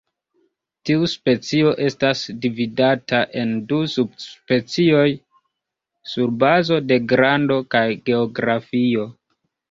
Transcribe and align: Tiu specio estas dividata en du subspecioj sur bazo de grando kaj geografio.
Tiu 0.89 1.07
specio 1.09 1.73
estas 1.87 2.21
dividata 2.45 3.19
en 3.41 3.51
du 3.71 3.77
subspecioj 3.95 5.03
sur 6.13 6.33
bazo 6.45 6.79
de 6.93 6.97
grando 7.13 7.59
kaj 7.77 7.85
geografio. 8.11 9.05